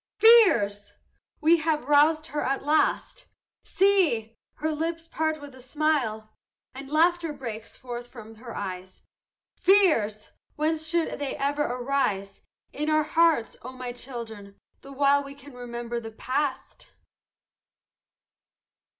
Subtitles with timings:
[0.17, 0.93] "Fears!"
[1.41, 3.27] we have roused her at last;
[3.63, 4.35] See!
[4.55, 6.33] her lips part with a smile,
[6.73, 9.03] And laughter breaks forth from her eyes,
[9.59, 10.31] "Fears!
[10.55, 12.41] whence should they ever arise
[12.73, 16.87] In our hearts, O my children, the while We can remember the past?